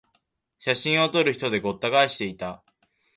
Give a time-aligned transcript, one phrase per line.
[0.57, 2.63] 写真を撮る人でごった返していた